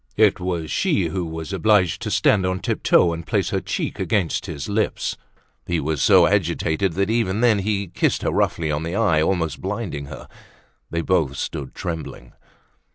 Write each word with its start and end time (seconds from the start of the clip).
It 0.17 0.39
was 0.39 0.71
she 0.71 1.09
who 1.09 1.23
was 1.27 1.53
obliged 1.53 2.01
to 2.01 2.09
stand 2.09 2.43
on 2.43 2.59
tip 2.59 2.81
toe 2.81 3.13
and 3.13 3.23
place 3.23 3.51
her 3.51 3.61
cheek 3.61 3.99
against 3.99 4.47
his 4.47 4.67
lips; 4.67 5.15
he 5.67 5.79
was 5.79 6.01
so 6.01 6.25
agitated 6.25 6.93
that 6.93 7.11
even 7.11 7.41
then 7.41 7.59
he 7.59 7.85
kissed 7.87 8.23
her 8.23 8.31
roughly 8.31 8.71
on 8.71 8.81
the 8.81 8.95
eye 8.95 9.21
almost 9.21 9.61
blinding 9.61 10.05
her. 10.05 10.27
They 10.89 11.01
both 11.01 11.37
stood 11.37 11.75
trembling. 11.75 12.33